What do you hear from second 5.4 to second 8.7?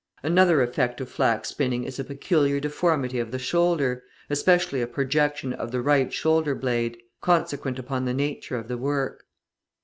of the right shoulder blade, consequent upon the nature of